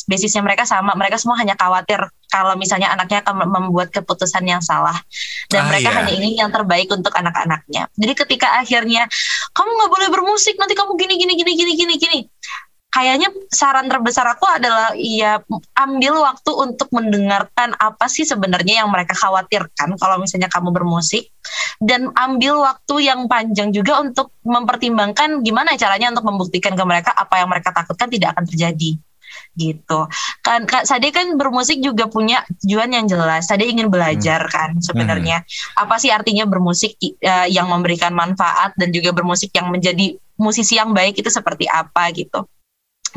basisnya 0.08 0.40
mereka 0.40 0.64
sama. 0.64 0.96
Mereka 0.96 1.20
semua 1.20 1.36
hanya 1.36 1.54
khawatir 1.58 2.08
kalau 2.28 2.54
misalnya 2.60 2.92
anaknya 2.92 3.24
akan 3.24 3.48
membuat 3.48 3.88
keputusan 3.88 4.44
yang 4.44 4.60
salah 4.60 4.96
dan 5.48 5.64
ah, 5.64 5.66
mereka 5.72 5.88
iya. 5.88 5.96
hanya 6.04 6.12
ingin 6.12 6.32
yang 6.46 6.50
terbaik 6.52 6.88
untuk 6.92 7.12
anak-anaknya. 7.16 7.88
Jadi 7.96 8.12
ketika 8.14 8.60
akhirnya 8.60 9.08
kamu 9.56 9.68
nggak 9.68 9.90
boleh 9.90 10.08
bermusik 10.12 10.54
nanti 10.60 10.76
kamu 10.76 10.94
gini 11.00 11.14
gini 11.16 11.32
gini 11.34 11.52
gini 11.56 11.72
gini 11.74 11.94
gini. 11.96 12.20
Kayaknya 12.88 13.28
saran 13.52 13.84
terbesar 13.84 14.24
aku 14.32 14.48
adalah 14.48 14.96
ya 14.96 15.44
ambil 15.76 16.24
waktu 16.24 16.50
untuk 16.56 16.88
mendengarkan 16.88 17.76
apa 17.76 18.08
sih 18.08 18.24
sebenarnya 18.24 18.80
yang 18.80 18.88
mereka 18.88 19.12
khawatirkan 19.12 20.00
kalau 20.00 20.16
misalnya 20.16 20.48
kamu 20.48 20.72
bermusik 20.72 21.28
dan 21.84 22.08
ambil 22.16 22.64
waktu 22.64 23.12
yang 23.12 23.28
panjang 23.28 23.76
juga 23.76 24.00
untuk 24.00 24.32
mempertimbangkan 24.40 25.44
gimana 25.44 25.76
caranya 25.76 26.16
untuk 26.16 26.32
membuktikan 26.32 26.72
ke 26.72 26.84
mereka 26.88 27.12
apa 27.12 27.44
yang 27.44 27.52
mereka 27.52 27.76
takutkan 27.76 28.08
tidak 28.08 28.32
akan 28.32 28.48
terjadi 28.48 28.96
gitu 29.58 30.06
kan 30.40 30.64
Kak 30.64 30.86
Sade 30.86 31.10
kan 31.10 31.34
bermusik 31.34 31.82
juga 31.82 32.06
punya 32.06 32.46
tujuan 32.62 32.94
yang 32.94 33.10
jelas 33.10 33.50
Sade 33.50 33.66
ingin 33.66 33.90
belajar 33.90 34.46
hmm. 34.46 34.52
kan 34.54 34.70
sebenarnya 34.78 35.42
hmm. 35.42 35.82
apa 35.82 35.98
sih 35.98 36.14
artinya 36.14 36.46
bermusik 36.46 36.94
uh, 37.02 37.50
yang 37.50 37.66
memberikan 37.66 38.14
manfaat 38.14 38.72
dan 38.78 38.94
juga 38.94 39.10
bermusik 39.10 39.50
yang 39.52 39.68
menjadi 39.74 40.14
musisi 40.38 40.78
yang 40.78 40.94
baik 40.94 41.18
itu 41.18 41.28
seperti 41.28 41.66
apa 41.66 42.14
gitu 42.14 42.46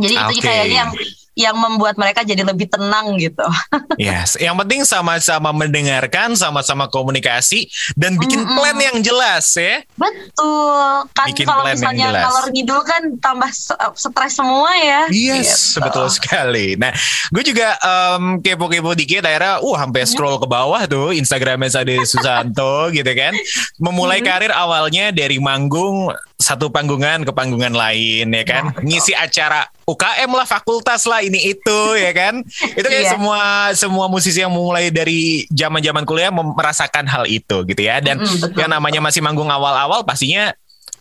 jadi 0.02 0.16
okay. 0.18 0.26
itu 0.34 0.34
kayaknya 0.42 0.78
yang 0.88 0.92
yang 1.32 1.56
membuat 1.56 1.96
mereka 1.96 2.28
jadi 2.28 2.44
lebih 2.44 2.68
tenang 2.68 3.16
gitu. 3.16 3.44
yes, 4.02 4.36
yang 4.36 4.60
penting 4.60 4.84
sama-sama 4.84 5.56
mendengarkan, 5.56 6.36
sama-sama 6.36 6.92
komunikasi 6.92 7.72
dan 7.96 8.20
bikin 8.20 8.44
mm 8.44 8.48
-mm. 8.52 8.56
plan 8.60 8.78
yang 8.78 8.98
jelas 9.00 9.48
ya. 9.56 9.80
Betul. 9.96 11.08
Kan 11.16 11.28
bikin 11.32 11.46
kalau 11.48 11.64
misalnya 11.64 12.08
ngalor 12.12 12.48
ngidul 12.52 12.82
kan 12.84 13.02
tambah 13.24 13.50
stres 13.96 14.34
semua 14.36 14.72
ya. 14.76 15.02
Yes, 15.08 15.76
gitu. 15.76 15.88
betul 15.88 16.08
sekali. 16.12 16.76
Nah, 16.76 16.92
gue 17.32 17.44
juga 17.48 17.80
um, 17.80 18.44
kepo-kepo 18.44 18.92
dikit 18.92 19.24
akhirnya 19.24 19.64
uh 19.64 19.78
sampai 19.80 20.04
scroll 20.04 20.36
ke 20.36 20.48
bawah 20.52 20.84
tuh 20.84 21.16
Instagramnya 21.16 21.72
Sade 21.72 21.96
Susanto 22.04 22.92
gitu 22.92 23.12
kan. 23.16 23.32
Memulai 23.80 24.20
karir 24.20 24.52
awalnya 24.52 25.16
dari 25.16 25.40
manggung 25.40 26.12
satu 26.42 26.74
panggungan 26.74 27.22
ke 27.24 27.32
panggungan 27.32 27.72
lain 27.72 28.34
ya 28.34 28.44
kan. 28.44 28.74
Oh, 28.74 28.84
Ngisi 28.84 29.14
acara 29.14 29.70
UKM 29.86 30.30
lah, 30.34 30.48
fakultas 30.50 31.06
lah, 31.06 31.22
ini 31.22 31.54
itu 31.54 31.80
ya 31.96 32.12
kan. 32.12 32.42
Itu 32.74 32.88
kayak 32.88 33.06
yeah. 33.06 33.14
semua 33.14 33.40
semua 33.78 34.06
musisi 34.10 34.42
yang 34.42 34.52
mulai 34.52 34.90
dari 34.90 35.46
zaman-zaman 35.54 36.04
kuliah 36.04 36.34
merasakan 36.34 37.06
hal 37.06 37.30
itu 37.30 37.64
gitu 37.70 37.82
ya. 37.86 38.02
Dan 38.02 38.20
mm, 38.20 38.52
betul, 38.52 38.58
yang 38.58 38.72
namanya 38.74 39.00
masih 39.00 39.22
manggung 39.22 39.48
awal-awal 39.48 40.02
pastinya 40.02 40.52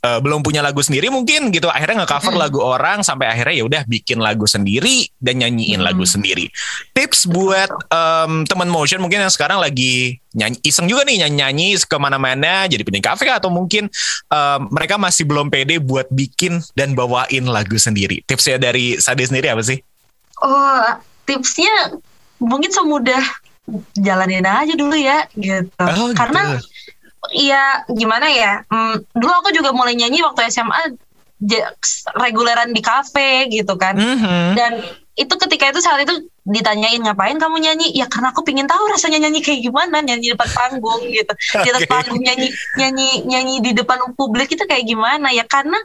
uh, 0.04 0.19
belum 0.21 0.40
punya 0.40 0.64
lagu 0.64 0.80
sendiri 0.80 1.12
mungkin 1.12 1.52
gitu. 1.52 1.69
Akhirnya 1.69 2.04
nge-cover 2.04 2.35
mm. 2.37 2.40
lagu 2.40 2.59
orang 2.64 3.04
sampai 3.04 3.28
akhirnya 3.28 3.54
ya 3.61 3.64
udah 3.64 3.83
bikin 3.87 4.19
lagu 4.21 4.45
sendiri 4.49 5.09
dan 5.21 5.40
nyanyiin 5.40 5.80
mm. 5.80 5.87
lagu 5.87 6.04
sendiri. 6.04 6.49
Tips 6.97 7.28
buat 7.28 7.71
um, 7.92 8.45
teman 8.49 8.69
motion 8.69 9.00
mungkin 9.04 9.25
yang 9.25 9.33
sekarang 9.33 9.61
lagi 9.61 10.19
nyanyi 10.30 10.62
iseng 10.62 10.87
juga 10.87 11.02
nih 11.02 11.26
nyanyi 11.26 11.37
nyanyi 11.42 11.69
ke 11.83 11.97
mana-mana 11.99 12.71
jadi 12.71 12.87
penyanyi 12.87 13.02
kafe 13.02 13.26
atau 13.26 13.50
mungkin 13.50 13.90
um, 14.30 14.61
mereka 14.71 14.95
masih 14.95 15.26
belum 15.26 15.50
pede 15.50 15.83
buat 15.83 16.07
bikin 16.11 16.62
dan 16.78 16.95
bawain 16.95 17.45
lagu 17.49 17.76
sendiri. 17.76 18.23
Tipsnya 18.25 18.57
dari 18.57 18.97
Sade 18.99 19.26
sendiri 19.26 19.50
apa 19.50 19.62
sih? 19.64 19.78
Oh 20.40 20.87
tipsnya 21.28 22.00
mungkin 22.40 22.73
semudah 22.73 23.23
jalanin 23.95 24.47
aja 24.47 24.75
dulu 24.75 24.97
ya 24.97 25.30
gitu. 25.38 25.71
Oh, 25.78 26.11
karena 26.16 26.59
gitu 26.59 26.79
Iya, 27.28 27.84
gimana 27.92 28.32
ya? 28.32 28.64
Hmm, 28.72 29.04
dulu 29.12 29.32
aku 29.44 29.50
juga 29.52 29.76
mulai 29.76 29.92
nyanyi 29.92 30.24
waktu 30.24 30.48
SMA 30.48 30.96
reguleran 32.16 32.72
di 32.72 32.80
kafe 32.84 33.48
gitu 33.52 33.76
kan. 33.76 33.96
Mm 33.96 34.16
-hmm. 34.16 34.46
Dan 34.56 34.72
itu 35.16 35.34
ketika 35.36 35.68
itu 35.68 35.80
saat 35.84 36.00
itu 36.04 36.28
ditanyain 36.48 37.00
ngapain 37.00 37.36
kamu 37.36 37.60
nyanyi? 37.60 37.92
Ya 37.92 38.08
karena 38.08 38.32
aku 38.32 38.40
pingin 38.40 38.64
tahu 38.64 38.88
rasanya 38.88 39.28
nyanyi 39.28 39.44
kayak 39.44 39.60
gimana, 39.64 40.00
nyanyi 40.00 40.28
di 40.28 40.32
depan 40.32 40.48
panggung 40.48 41.02
gitu. 41.12 41.32
Di 41.60 41.68
atas 41.68 41.84
okay. 41.84 41.92
panggung 41.92 42.20
nyanyi 42.24 42.48
nyanyi 42.80 43.08
nyanyi 43.28 43.54
di 43.60 43.70
depan 43.76 44.00
publik 44.16 44.52
itu 44.52 44.64
kayak 44.64 44.84
gimana 44.88 45.28
ya? 45.32 45.44
Karena 45.44 45.76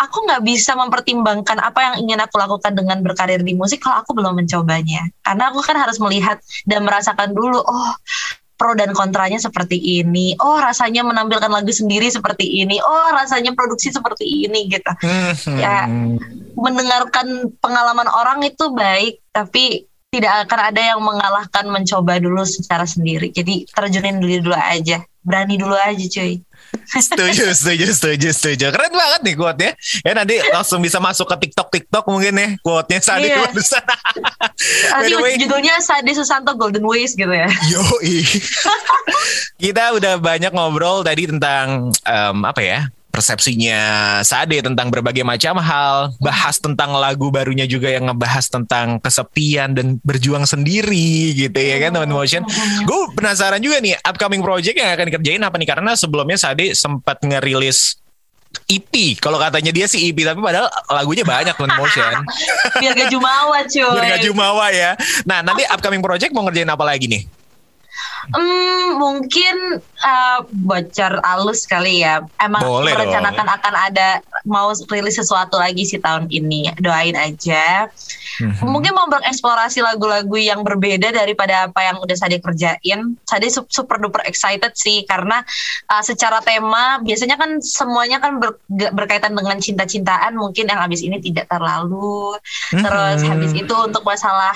aku 0.00 0.24
nggak 0.24 0.42
bisa 0.44 0.72
mempertimbangkan 0.76 1.60
apa 1.60 1.80
yang 1.80 1.94
ingin 2.08 2.18
aku 2.24 2.40
lakukan 2.40 2.72
dengan 2.72 3.04
berkarir 3.04 3.40
di 3.44 3.52
musik 3.52 3.84
kalau 3.84 4.00
aku 4.00 4.16
belum 4.16 4.36
mencobanya. 4.36 5.04
Karena 5.20 5.52
aku 5.52 5.60
kan 5.60 5.76
harus 5.76 6.00
melihat 6.00 6.40
dan 6.64 6.88
merasakan 6.88 7.36
dulu, 7.36 7.60
oh 7.60 7.92
pro 8.54 8.74
dan 8.78 8.94
kontranya 8.94 9.38
seperti 9.38 9.76
ini. 9.78 10.34
Oh, 10.38 10.58
rasanya 10.58 11.02
menampilkan 11.02 11.50
lagu 11.50 11.70
sendiri 11.70 12.06
seperti 12.10 12.62
ini. 12.62 12.78
Oh, 12.82 13.08
rasanya 13.12 13.52
produksi 13.54 13.90
seperti 13.90 14.46
ini 14.46 14.70
gitu. 14.70 14.92
Hmm. 15.02 15.58
Ya, 15.58 15.86
mendengarkan 16.54 17.52
pengalaman 17.58 18.06
orang 18.08 18.46
itu 18.46 18.70
baik, 18.70 19.20
tapi 19.34 19.86
tidak 20.14 20.46
akan 20.46 20.60
ada 20.70 20.80
yang 20.94 21.00
mengalahkan 21.02 21.66
mencoba 21.66 22.22
dulu 22.22 22.46
secara 22.46 22.86
sendiri. 22.86 23.34
Jadi 23.34 23.66
terjunin 23.66 24.22
dulu 24.22 24.46
dulu 24.46 24.54
aja, 24.54 25.02
berani 25.26 25.58
dulu 25.58 25.74
aja, 25.74 26.06
cuy. 26.06 26.38
setuju, 26.90 27.54
setuju, 27.54 27.86
setuju, 27.90 28.28
setuju. 28.34 28.66
Keren 28.74 28.94
banget 28.94 29.20
nih 29.26 29.34
quote-nya. 29.34 29.70
Ya 30.02 30.12
nanti 30.14 30.38
langsung 30.50 30.82
bisa 30.82 30.98
masuk 30.98 31.26
ke 31.34 31.46
TikTok 31.46 31.68
TikTok 31.70 32.04
mungkin 32.06 32.34
ya 32.34 32.48
quote-nya 32.62 32.98
Sadi 32.98 33.30
iya. 33.30 33.46
Nanti 33.46 35.14
way, 35.22 35.38
judulnya 35.38 35.78
Sadi 35.82 36.14
Susanto 36.14 36.54
Golden 36.54 36.82
Ways 36.86 37.14
gitu 37.14 37.30
ya. 37.30 37.46
Yo, 37.70 37.82
Kita 39.62 39.94
udah 39.94 40.18
banyak 40.18 40.50
ngobrol 40.50 41.06
tadi 41.06 41.30
tentang 41.30 41.90
um, 41.90 42.38
apa 42.42 42.62
ya? 42.62 42.80
Persepsinya 43.14 43.78
Sade 44.26 44.58
tentang 44.58 44.90
berbagai 44.90 45.22
macam 45.22 45.62
hal, 45.62 46.10
bahas 46.18 46.58
tentang 46.58 46.98
lagu 46.98 47.30
barunya 47.30 47.62
juga 47.62 47.86
yang 47.86 48.10
ngebahas 48.10 48.50
tentang 48.50 48.98
kesepian 48.98 49.70
dan 49.70 50.02
berjuang 50.02 50.42
sendiri 50.42 51.30
gitu 51.38 51.54
ya 51.54 51.78
kan 51.78 51.94
teman 51.94 52.10
motion. 52.10 52.42
Gue 52.82 53.14
penasaran 53.14 53.62
juga 53.62 53.78
nih 53.78 53.94
upcoming 54.02 54.42
project 54.42 54.74
yang 54.74 54.90
akan 54.98 55.14
dikerjain 55.14 55.42
apa 55.46 55.54
nih 55.54 55.68
karena 55.70 55.94
sebelumnya 55.94 56.34
Sade 56.34 56.74
sempat 56.74 57.22
ngerilis 57.22 58.02
EP 58.70 59.18
kalau 59.18 59.38
katanya 59.38 59.74
dia 59.74 59.86
sih 59.90 60.10
EP 60.10 60.18
tapi 60.22 60.38
padahal 60.42 60.66
lagunya 60.90 61.22
banyak 61.22 61.54
teman 61.54 61.74
motion. 61.78 62.12
Biar 62.82 62.92
gak 62.98 63.10
jumawa 63.14 63.62
cuy. 63.62 63.94
Biar 63.94 64.06
gak 64.18 64.22
jumawa 64.26 64.66
ya. 64.74 64.90
Nah 65.22 65.46
nanti 65.46 65.62
upcoming 65.70 66.02
project 66.02 66.34
mau 66.34 66.42
ngerjain 66.42 66.66
apa 66.66 66.82
lagi 66.82 67.06
nih? 67.06 67.22
Hmm, 68.32 68.96
mungkin 68.96 69.82
uh, 69.82 70.38
bocor 70.48 71.20
alus 71.20 71.68
kali 71.68 72.00
ya. 72.00 72.24
Emang 72.40 72.64
Boleh 72.64 72.96
merencanakan 72.96 73.46
dong. 73.46 73.56
akan 73.60 73.74
ada 73.90 74.08
mau 74.48 74.72
rilis 74.88 75.20
sesuatu 75.20 75.60
lagi 75.60 75.84
sih 75.84 76.00
tahun 76.00 76.32
ini. 76.32 76.72
Doain 76.80 77.16
aja. 77.18 77.90
Mm-hmm. 78.40 78.66
Mungkin 78.66 78.92
mau 78.96 79.06
bereksplorasi 79.06 79.84
lagu-lagu 79.84 80.34
yang 80.34 80.66
berbeda 80.66 81.14
daripada 81.14 81.70
apa 81.70 81.80
yang 81.84 82.00
udah 82.00 82.16
Sade 82.16 82.40
kerjain. 82.40 83.14
Sade 83.28 83.48
super 83.50 83.96
duper 84.00 84.26
excited 84.26 84.74
sih 84.74 85.06
karena 85.06 85.44
uh, 85.92 86.02
secara 86.02 86.42
tema 86.42 86.98
biasanya 87.04 87.38
kan 87.38 87.62
semuanya 87.62 88.18
kan 88.18 88.42
ber, 88.42 88.58
berkaitan 88.70 89.36
dengan 89.36 89.60
cinta-cintaan. 89.60 90.34
Mungkin 90.34 90.66
yang 90.66 90.80
habis 90.82 91.04
ini 91.04 91.20
tidak 91.22 91.46
terlalu. 91.46 92.34
Mm-hmm. 92.74 92.82
Terus 92.82 93.20
habis 93.22 93.52
itu 93.54 93.74
untuk 93.74 94.02
masalah 94.02 94.54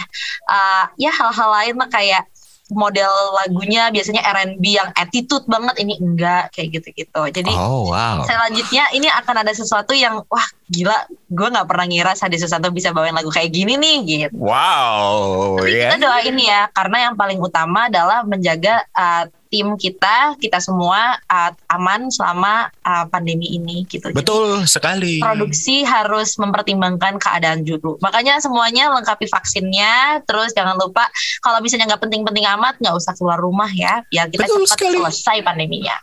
uh, 0.51 0.85
ya 0.99 1.13
hal-hal 1.15 1.51
lain 1.53 1.75
mah 1.79 1.91
kayak 1.91 2.27
model 2.73 3.11
lagunya 3.33 3.89
biasanya 3.89 4.21
R&B 4.21 4.65
yang 4.77 4.93
attitude 4.93 5.45
banget 5.49 5.81
ini 5.81 5.97
enggak 5.97 6.53
kayak 6.53 6.81
gitu-gitu. 6.81 7.23
Jadi 7.33 7.53
oh, 7.57 7.89
wow. 7.89 8.25
selanjutnya 8.29 8.85
ini 8.93 9.09
akan 9.09 9.41
ada 9.41 9.53
sesuatu 9.57 9.97
yang 9.97 10.21
wah 10.29 10.47
gila, 10.69 11.09
gue 11.09 11.49
nggak 11.49 11.69
pernah 11.69 11.87
ngira 11.89 12.13
Sadi 12.13 12.37
Susanto 12.37 12.69
bisa 12.69 12.93
bawain 12.93 13.17
lagu 13.17 13.33
kayak 13.33 13.53
gini 13.53 13.81
nih 13.81 13.97
gitu. 14.05 14.37
Wow. 14.37 15.57
Tapi 15.65 15.71
yeah. 15.73 15.93
kita 15.93 15.97
doain 16.05 16.37
ya 16.37 16.61
karena 16.77 16.97
yang 17.09 17.15
paling 17.17 17.41
utama 17.41 17.89
adalah 17.89 18.21
menjaga 18.29 18.85
uh, 18.93 19.25
tim 19.49 19.75
kita, 19.77 20.37
kita 20.41 20.61
semua 20.61 21.17
uh, 21.29 21.53
aman 21.73 22.09
selama 22.13 22.69
uh, 22.85 23.05
pandemi 23.09 23.57
ini 23.57 23.85
gitu. 23.89 24.13
Betul 24.13 24.65
Jadi, 24.65 24.71
sekali. 24.71 25.15
Produksi 25.19 25.83
harus 25.83 26.37
mempertimbangkan 26.37 27.17
keadaan 27.21 27.65
dulu. 27.65 27.97
Makanya 28.01 28.41
semuanya 28.41 28.93
lengkapi 28.93 29.27
vaksinnya, 29.29 30.25
terus 30.25 30.53
jangan 30.53 30.77
lupa 30.77 31.09
kalau 31.45 31.59
misalnya 31.65 31.91
nggak 31.95 32.03
penting-penting 32.05 32.47
amat 32.59 32.77
nggak 32.79 32.95
usah 32.95 33.13
keluar 33.17 33.41
rumah 33.41 33.69
ya, 33.73 34.05
ya 34.13 34.29
kita 34.29 34.47
Betul 34.47 34.65
cepat 34.69 34.77
sekali. 34.79 34.97
selesai 35.01 35.39
pandeminya. 35.43 35.97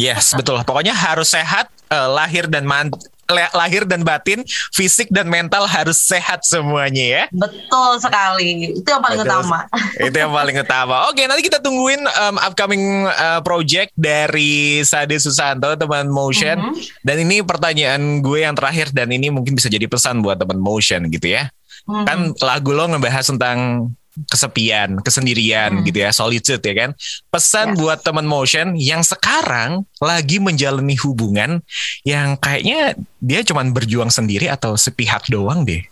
Yes, 0.00 0.32
betul. 0.32 0.60
Pokoknya 0.64 0.96
harus 0.96 1.32
sehat, 1.32 1.68
uh, 1.92 2.08
lahir 2.12 2.48
dan 2.48 2.64
man 2.64 2.88
lahir 3.32 3.88
dan 3.88 4.04
batin, 4.04 4.44
fisik 4.74 5.08
dan 5.08 5.24
mental 5.24 5.64
harus 5.64 5.96
sehat 5.96 6.44
semuanya 6.44 7.04
ya. 7.04 7.24
Betul 7.32 7.96
sekali. 7.96 8.76
Itu 8.76 8.88
yang 8.92 9.00
paling 9.00 9.20
Betul. 9.24 9.32
utama. 9.32 9.58
Itu 10.08 10.16
yang 10.20 10.32
paling 10.34 10.56
utama. 10.60 10.96
Oke, 11.08 11.24
nanti 11.24 11.42
kita 11.46 11.58
tungguin 11.64 12.02
um, 12.04 12.36
upcoming 12.42 13.08
uh, 13.08 13.40
project 13.40 13.94
dari 13.96 14.84
Sade 14.84 15.16
Susanto 15.16 15.72
teman 15.78 16.12
Motion. 16.12 16.60
Mm 16.60 16.72
-hmm. 16.76 17.00
Dan 17.00 17.16
ini 17.24 17.40
pertanyaan 17.40 18.20
gue 18.20 18.44
yang 18.44 18.52
terakhir 18.52 18.92
dan 18.92 19.08
ini 19.08 19.32
mungkin 19.32 19.56
bisa 19.56 19.72
jadi 19.72 19.88
pesan 19.88 20.20
buat 20.20 20.36
teman 20.36 20.60
Motion 20.60 21.08
gitu 21.08 21.32
ya. 21.32 21.48
Mm 21.88 21.92
-hmm. 21.92 22.04
Kan 22.04 22.18
lagu 22.44 22.70
lo 22.76 22.84
ngebahas 22.90 23.24
tentang 23.32 23.88
kesepian, 24.28 25.00
kesendirian 25.00 25.80
hmm. 25.80 25.84
gitu 25.88 25.98
ya, 26.04 26.10
solitude 26.12 26.62
ya 26.62 26.74
kan. 26.76 26.90
Pesan 27.32 27.74
yes. 27.74 27.78
buat 27.80 27.98
teman 28.04 28.28
motion 28.28 28.76
yang 28.76 29.00
sekarang 29.00 29.88
lagi 29.98 30.38
menjalani 30.38 30.96
hubungan 31.00 31.64
yang 32.04 32.36
kayaknya 32.36 32.96
dia 33.22 33.40
cuman 33.42 33.72
berjuang 33.72 34.12
sendiri 34.12 34.52
atau 34.52 34.76
sepihak 34.76 35.24
doang 35.32 35.64
deh. 35.64 35.82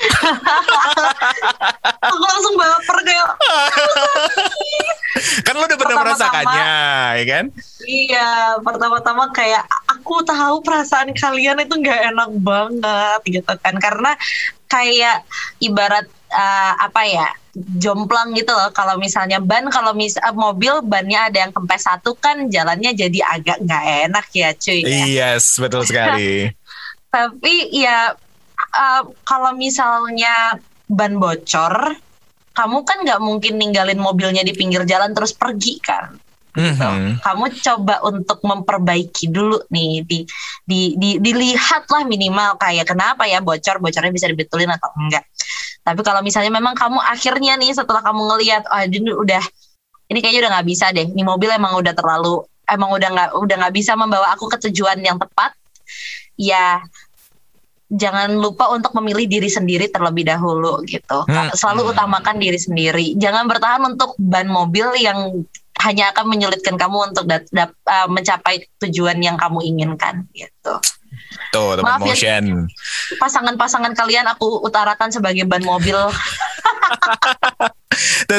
Aku 2.08 2.16
langsung 2.24 2.56
baper 2.56 2.98
kayak 3.04 3.28
kan 5.46 5.54
lo 5.58 5.66
udah 5.66 5.78
pernah 5.78 5.96
merasakannya 6.06 6.70
ya 7.18 7.24
kan 7.26 7.44
iya 7.84 8.30
pertama-tama 8.62 9.28
kayak 9.34 9.66
aku 9.90 10.22
tahu 10.22 10.62
perasaan 10.62 11.10
kalian 11.12 11.58
itu 11.66 11.74
nggak 11.74 12.14
enak 12.14 12.30
banget 12.38 13.20
gitu 13.26 13.52
kan 13.58 13.74
karena 13.82 14.14
kayak 14.70 15.26
ibarat 15.58 16.06
uh, 16.30 16.72
apa 16.78 17.02
ya 17.06 17.28
jomplang 17.78 18.30
gitu 18.38 18.54
loh 18.54 18.70
kalau 18.70 18.94
misalnya 18.96 19.42
ban 19.42 19.66
kalau 19.68 19.90
mis 19.90 20.14
uh, 20.18 20.34
mobil 20.34 20.82
bannya 20.86 21.30
ada 21.30 21.38
yang 21.46 21.52
kempes 21.52 21.86
satu 21.86 22.14
kan 22.14 22.46
jalannya 22.46 22.94
jadi 22.94 23.18
agak 23.26 23.58
nggak 23.66 23.84
enak 24.10 24.26
ya 24.30 24.50
cuy 24.54 24.80
ya. 24.86 25.04
yes 25.34 25.58
betul 25.58 25.82
sekali 25.82 26.54
tapi 27.14 27.74
ya 27.74 28.14
uh, 28.70 29.02
kalau 29.26 29.52
misalnya 29.58 30.58
ban 30.86 31.18
bocor 31.18 31.98
kamu 32.54 32.78
kan 32.86 32.98
nggak 33.02 33.20
mungkin 33.22 33.58
ninggalin 33.58 33.98
mobilnya 33.98 34.46
di 34.46 34.54
pinggir 34.54 34.86
jalan 34.86 35.10
terus 35.14 35.34
pergi 35.34 35.78
kan 35.82 36.14
Mm-hmm. 36.50 37.22
Kamu 37.22 37.44
coba 37.62 38.02
untuk 38.10 38.42
memperbaiki 38.42 39.30
dulu 39.30 39.62
nih 39.70 40.02
di 40.02 40.26
di, 40.66 40.98
di 40.98 41.22
dilihatlah 41.22 42.02
minimal 42.10 42.58
kayak 42.58 42.90
kenapa 42.90 43.22
ya 43.30 43.38
bocor 43.38 43.78
bocornya 43.78 44.10
bisa 44.10 44.26
dibetulin 44.26 44.70
atau 44.74 44.90
enggak. 44.98 45.22
Tapi 45.80 46.00
kalau 46.04 46.20
misalnya 46.20 46.52
memang 46.52 46.76
kamu 46.76 47.00
akhirnya 47.00 47.56
nih 47.56 47.72
setelah 47.72 48.04
kamu 48.04 48.20
ngelihat 48.28 48.62
oh 48.68 48.80
ini 48.84 49.12
udah 49.12 49.42
ini 50.10 50.18
kayaknya 50.20 50.40
udah 50.46 50.52
nggak 50.58 50.68
bisa 50.68 50.86
deh. 50.92 51.06
Ini 51.08 51.22
mobil 51.24 51.48
emang 51.50 51.78
udah 51.78 51.94
terlalu 51.96 52.44
emang 52.68 52.90
udah 52.94 53.08
nggak 53.10 53.30
udah 53.40 53.56
nggak 53.66 53.74
bisa 53.74 53.96
membawa 53.96 54.34
aku 54.36 54.46
ke 54.50 54.70
tujuan 54.70 55.00
yang 55.00 55.16
tepat. 55.16 55.56
Ya 56.36 56.84
jangan 57.90 58.38
lupa 58.38 58.70
untuk 58.70 58.94
memilih 59.02 59.26
diri 59.26 59.50
sendiri 59.50 59.90
terlebih 59.90 60.30
dahulu 60.30 60.78
gitu. 60.86 61.26
Hmm. 61.26 61.50
Selalu 61.50 61.90
utamakan 61.90 62.38
diri 62.38 62.58
sendiri. 62.58 63.18
Jangan 63.18 63.50
bertahan 63.50 63.82
untuk 63.82 64.14
ban 64.16 64.46
mobil 64.46 64.94
yang 65.02 65.42
hanya 65.80 66.12
akan 66.12 66.28
menyulitkan 66.28 66.76
kamu 66.76 67.10
untuk 67.10 67.24
dat, 67.24 67.48
dat, 67.50 67.72
uh, 67.88 68.06
mencapai 68.06 68.68
tujuan 68.84 69.16
yang 69.18 69.40
kamu 69.40 69.64
inginkan 69.64 70.28
gitu. 70.36 70.76
Tuh, 71.50 71.78
teman 71.78 71.98
Maaf 71.98 72.02
ya, 72.02 72.06
motion. 72.14 72.44
Ya, 72.66 73.16
pasangan-pasangan 73.18 73.92
kalian 73.94 74.26
aku 74.26 74.62
utarakan 74.62 75.10
sebagai 75.10 75.46
ban 75.46 75.62
mobil. 75.62 75.98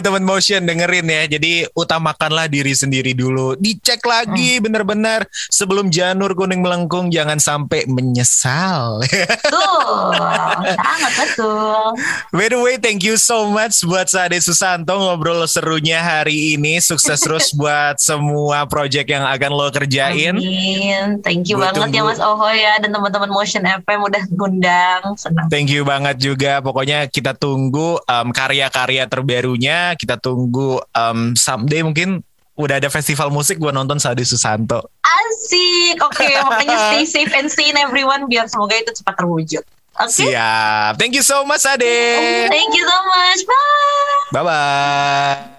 teman 0.01 0.23
motion 0.23 0.63
dengerin 0.63 1.07
ya. 1.07 1.23
Jadi 1.37 1.67
utamakanlah 1.75 2.47
diri 2.47 2.71
sendiri 2.71 3.11
dulu. 3.11 3.59
Dicek 3.59 3.99
lagi 4.07 4.57
hmm. 4.57 4.63
bener-bener 4.63 5.27
sebelum 5.51 5.91
janur 5.91 6.31
kuning 6.33 6.63
melengkung 6.63 7.11
jangan 7.11 7.37
sampai 7.37 7.83
menyesal. 7.87 9.03
Betul, 9.03 10.15
sangat 10.79 11.13
betul. 11.19 11.85
By 12.31 12.47
the 12.47 12.59
way, 12.59 12.75
thank 12.79 13.03
you 13.03 13.19
so 13.19 13.47
much 13.51 13.83
buat 13.83 14.07
Sade 14.07 14.39
Susanto 14.39 14.95
ngobrol 14.95 15.43
serunya 15.45 15.99
hari 15.99 16.55
ini. 16.55 16.79
Sukses 16.79 17.19
terus 17.19 17.51
buat 17.59 17.99
semua 17.99 18.63
project 18.65 19.07
yang 19.11 19.27
akan 19.27 19.51
lo 19.51 19.67
kerjain. 19.69 20.39
Amin. 20.39 21.19
Thank 21.19 21.51
you 21.51 21.59
Gua 21.59 21.71
banget 21.71 21.99
ya, 21.99 22.01
tunggu. 22.01 22.09
ya 22.11 22.11
Mas 22.15 22.21
Oho 22.21 22.49
ya 22.51 22.73
dan 22.79 22.89
teman-teman 22.95 23.29
Motion 23.31 23.63
FM 23.67 23.99
udah 24.07 24.23
ngundang. 24.31 25.01
Senang. 25.19 25.47
Thank 25.51 25.71
you 25.71 25.83
banget 25.83 26.17
juga. 26.19 26.63
Pokoknya 26.63 27.07
kita 27.11 27.35
tunggu 27.35 27.99
um, 27.99 28.27
karya-karya 28.31 29.07
terbarunya 29.41 29.97
kita 29.97 30.21
tunggu 30.21 30.77
um, 30.93 31.33
someday 31.33 31.81
mungkin 31.81 32.21
udah 32.53 32.77
ada 32.77 32.93
festival 32.93 33.33
musik 33.33 33.57
gue 33.57 33.73
nonton 33.73 33.97
Sadi 33.97 34.21
Susanto. 34.21 34.85
Asik, 35.01 35.97
oke 35.97 36.13
okay, 36.13 36.37
makanya 36.45 36.77
stay 36.93 37.03
safe 37.09 37.33
and 37.33 37.49
sane 37.49 37.73
everyone 37.81 38.29
biar 38.29 38.45
semoga 38.45 38.77
itu 38.77 38.93
cepat 38.93 39.17
terwujud. 39.17 39.65
Okay? 39.97 40.29
Siap, 40.29 41.01
thank 41.01 41.17
you 41.17 41.25
so 41.25 41.41
much 41.41 41.65
Ade. 41.65 42.45
Thank 42.53 42.77
you 42.77 42.85
so 42.85 42.97
much, 43.09 43.39
bye. 43.49 44.21
Bye 44.29 44.43
bye. 44.45 45.50